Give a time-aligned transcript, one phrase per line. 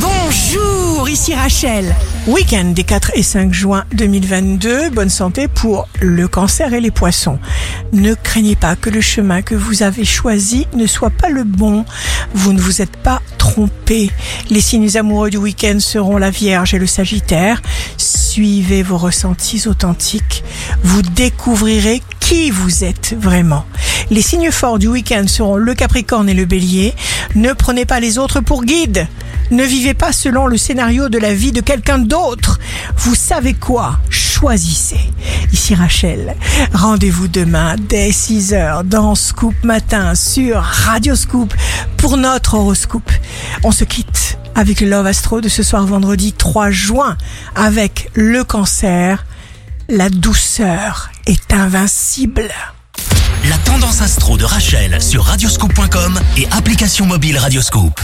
[0.00, 1.94] Bonjour, ici Rachel.
[2.26, 4.90] Week-end des 4 et 5 juin 2022.
[4.90, 7.38] Bonne santé pour le cancer et les poissons.
[7.92, 11.84] Ne craignez pas que le chemin que vous avez choisi ne soit pas le bon.
[12.34, 14.10] Vous ne vous êtes pas trompé.
[14.50, 17.60] Les signes amoureux du week-end seront la Vierge et le Sagittaire.
[17.96, 20.44] Suivez vos ressentis authentiques.
[20.84, 23.64] Vous découvrirez qui vous êtes vraiment.
[24.10, 26.94] Les signes forts du week-end seront le Capricorne et le Bélier.
[27.34, 29.08] Ne prenez pas les autres pour guide.
[29.50, 32.58] Ne vivez pas selon le scénario de la vie de quelqu'un d'autre.
[32.98, 33.98] Vous savez quoi?
[34.10, 35.00] Choisissez.
[35.52, 36.36] Ici Rachel.
[36.74, 41.54] Rendez-vous demain dès 6h dans Scoop Matin sur Radio Scoop
[41.96, 43.10] pour notre horoscope.
[43.64, 47.16] On se quitte avec le Love Astro de ce soir vendredi 3 juin
[47.54, 49.24] avec le cancer.
[49.88, 52.50] La douceur est invincible.
[53.48, 57.98] La tendance astro de Rachel sur radioscope.com et application mobile Radioscope.